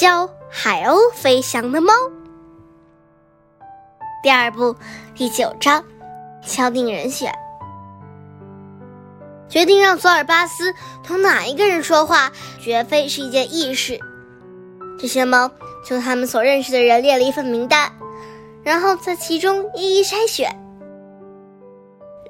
[0.00, 1.92] 教海鸥飞翔的猫。
[4.22, 4.74] 第二部
[5.14, 5.84] 第九章，
[6.42, 7.30] 敲定人选。
[9.46, 10.72] 决定让索尔巴斯
[11.04, 12.32] 同哪一个人说话，
[12.62, 14.00] 绝非是一件易事。
[14.98, 15.50] 这些猫
[15.84, 17.92] 就他们所认识的人列了一份名单，
[18.62, 20.50] 然后在其中一一筛选。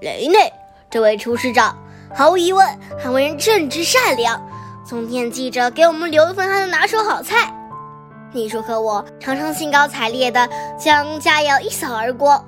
[0.01, 0.53] 雷内，
[0.91, 1.79] 这位厨师长，
[2.13, 2.67] 毫无疑问，
[3.01, 4.45] 他为人正直善良。
[4.85, 7.55] 总惦记着给我们留一份他的拿手好菜。
[8.33, 10.49] 秘书和我常常兴高采烈地
[10.79, 12.45] 将佳肴一扫而光。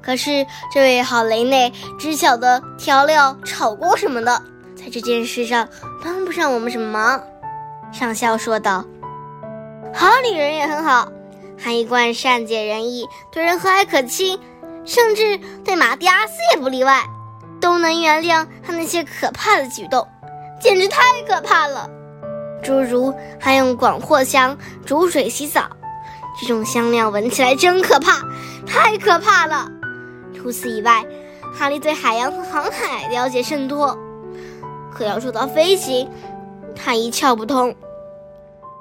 [0.00, 4.42] 可是这位好雷内只晓得调料、炒锅什么的，
[4.74, 5.68] 在这件事上
[6.02, 7.22] 帮不上我们什么忙。
[7.92, 8.84] 上校说道
[9.94, 11.06] ：“哈里人也很好，
[11.62, 14.40] 他一贯善解人意，对人和蔼可亲，
[14.84, 17.04] 甚至对马蒂阿斯也不例外，
[17.60, 20.04] 都能原谅他那些可怕的举动，
[20.60, 21.88] 简直太可怕了。
[22.62, 25.68] 诸如还用广藿香煮水洗澡，
[26.40, 28.22] 这种香料闻起来真可怕，
[28.66, 29.70] 太可怕了。”
[30.34, 31.04] 除此以外，
[31.54, 33.96] 哈利对海洋和航海了解甚多，
[34.92, 36.08] 可要说到飞行，
[36.74, 37.74] 他一窍不通。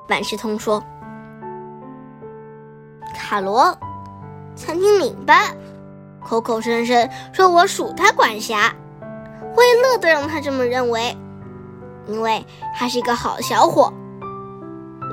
[0.08, 0.84] 万事通说
[3.16, 3.78] ：“卡罗，
[4.56, 5.56] 餐厅领班，
[6.24, 8.74] 口口声声说我属他管辖，
[9.56, 11.16] 我也乐得让他这么认为，
[12.08, 13.92] 因为他是一个好小伙。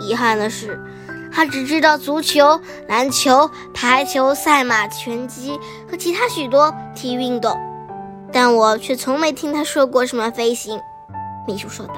[0.00, 0.80] 遗憾的是。”
[1.30, 2.58] 他只知道足球、
[2.88, 7.54] 篮球、排球、赛马、拳击和其他许多体育运动，
[8.32, 10.80] 但我却从没听他说过什么飞行。
[11.46, 11.94] 秘书说道：“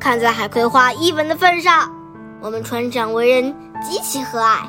[0.00, 1.88] 看在海葵花伊文的份上，
[2.40, 4.66] 我们船长为人极其和蔼。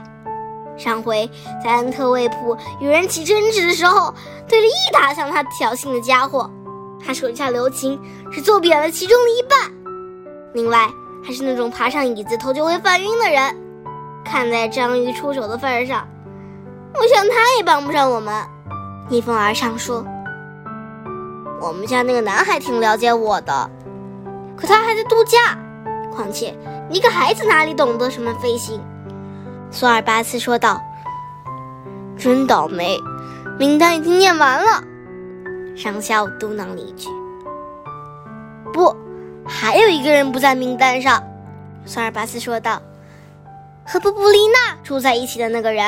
[0.77, 1.27] 上回
[1.63, 4.13] 在安特卫普与人起争执的时候，
[4.47, 6.47] 对着一打向他挑衅的家伙，
[7.05, 7.99] 他手下留情，
[8.31, 9.71] 只揍扁了其中的一半。
[10.53, 10.89] 另外。”
[11.27, 13.57] 还是那种爬上椅子头就会犯晕的人。
[14.23, 16.07] 看在章鱼出手的份上，
[16.93, 18.31] 我想他也帮不上我们。
[19.09, 20.05] 逆风而上说
[21.59, 23.67] ：“我们家那个男孩挺了解我的，
[24.55, 25.57] 可他还在度假。
[26.11, 26.55] 况且
[26.91, 28.79] 一个孩子哪里懂得什么飞行？”
[29.71, 30.79] 索尔巴斯说道
[32.19, 32.99] ：“真倒霉，
[33.57, 34.83] 名单已经念完了。”
[35.75, 37.09] 上校嘟囔了一句
[38.73, 38.95] ：“不。”
[39.47, 41.23] 还有一个人不在名单上，
[41.85, 42.81] 索尔巴斯说道
[43.85, 45.85] ：“和布布丽娜住在一起的那个人。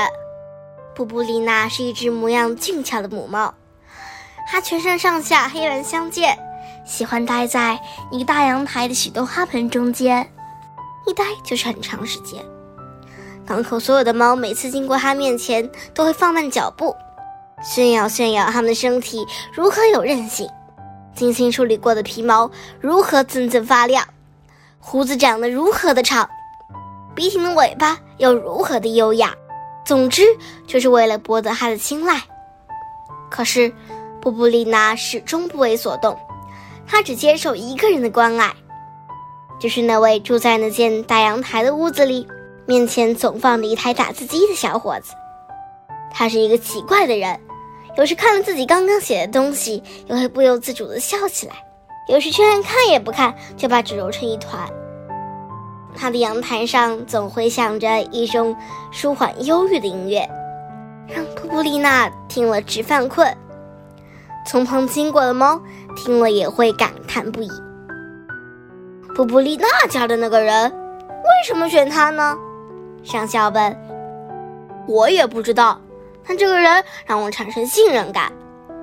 [0.94, 3.56] 布布丽娜是一只模样俊俏的母猫，
[4.48, 6.38] 它全身上下黑蓝相间，
[6.86, 7.80] 喜欢待在
[8.12, 10.32] 一个大阳台的许多花盆中间，
[11.08, 12.40] 一待就是很长时间。
[13.44, 16.96] 港口所有的猫每次经过它面前，都会放慢脚步，
[17.64, 20.50] 炫耀炫耀他们的身体如何有韧性。”
[21.16, 24.08] 精心处理过的皮毛如何阵阵发亮，
[24.80, 26.30] 胡子长得如何的长，
[27.16, 29.34] 笔挺的尾巴又如何的优雅。
[29.84, 30.22] 总之，
[30.68, 32.22] 就是为了博得他的青睐。
[33.32, 33.74] 可是，
[34.22, 36.16] 布布丽娜始终不为所动，
[36.86, 38.54] 她只接受一个人的关爱，
[39.60, 42.28] 就是那位住在那间大阳台的屋子里，
[42.68, 45.14] 面前总放着一台打字机的小伙子。
[46.12, 47.40] 他是一个奇怪的人。
[47.98, 51.56] 有时看了自己刚刚写的东西，又会不由自主地笑起来；
[52.08, 54.70] 有时却连看也不看，就把纸揉成一团。
[55.96, 58.56] 他的阳台上总回响着一种
[58.92, 60.30] 舒缓忧郁的音乐，
[61.08, 63.36] 让布布丽娜听了直犯困。
[64.46, 65.60] 从旁经过的猫
[65.96, 67.50] 听了也会感叹不已。
[69.16, 72.38] 布布丽娜家的那个人，为什么选他呢？
[73.04, 73.76] 上校问。
[74.88, 75.82] 我也不知道。
[76.28, 78.32] 但这个人让我产生信任感，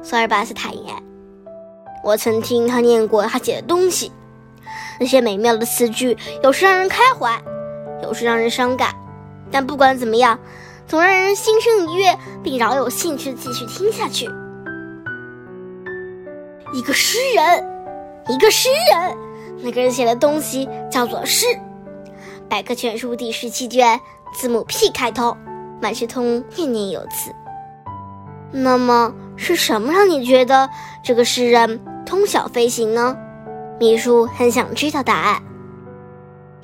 [0.03, 0.95] 索尔巴斯坦言。
[2.03, 4.11] 我曾听他念过他写的东西，
[4.99, 7.43] 那些美妙的词句有时让人开怀，
[8.03, 8.95] 有时让人伤感，
[9.51, 10.39] 但不管怎么样，
[10.87, 14.29] 总让人心生愉悦，并饶有兴趣继续听下去。
[16.73, 17.65] 一个诗人，
[18.29, 19.17] 一个诗人，
[19.63, 21.47] 那个人写的东西叫做诗，
[22.49, 23.99] 《百科全书》第十七卷，
[24.35, 25.37] 字母 P 开头。
[25.85, 27.31] 万事通念念有词。
[28.51, 30.71] 那么是什么让你觉得
[31.03, 33.15] 这个诗人通晓飞行呢？
[33.79, 35.43] 秘书很想知道答案。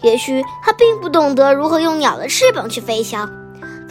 [0.00, 3.28] 也许他并不懂得如何用鸟的翅膀去飞翔，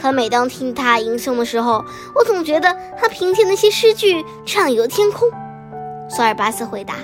[0.00, 1.84] 可每当听他吟诵的时候，
[2.16, 5.30] 我总觉得他凭借那些诗句畅游天空。
[6.08, 6.94] 索尔巴斯回答：“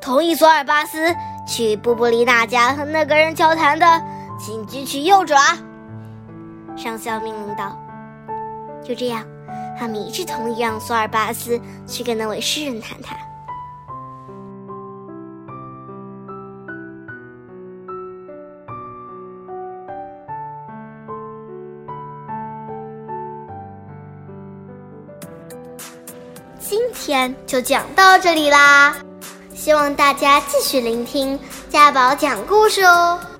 [0.00, 1.14] 同意。”索尔巴斯
[1.46, 3.86] 去布布丽娜家和那个人交谈的，
[4.40, 5.36] 请举起右爪。
[6.76, 7.76] 上校命令道。
[8.84, 9.24] 就这样
[9.78, 13.16] 他们一致同意让索尔巴斯去跟那位诗人谈谈。
[26.58, 28.96] 今天就讲到这里啦
[29.54, 31.38] 希望大家继续聆听
[31.70, 33.35] 家宝讲故事哦。